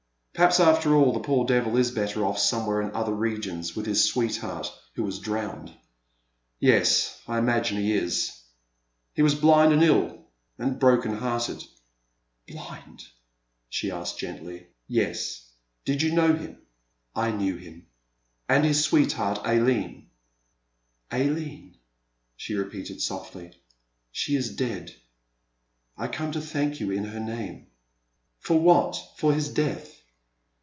[0.33, 4.05] Perhaps after all the poor devil is better off somewhere in other regions with his
[4.05, 5.71] sweetheart who was drowned,—
[6.59, 8.35] yes, I imagine he is.
[9.13, 10.23] He was blind and ill,—
[10.59, 11.63] ^and broken hearted.*'
[12.47, 13.05] Blind?
[13.39, 14.65] '* she asked gently.
[14.87, 15.47] Yes.
[15.85, 16.57] Did you know him?"
[17.01, 17.85] *' I knew him."
[18.49, 20.07] And his sweetheart, Aline?"
[21.11, 21.75] Aline,"
[22.35, 23.51] she repeated softly,
[24.13, 24.95] —she is dead.
[25.97, 27.67] I come to thank you in her name."
[28.39, 29.97] For what?— for his death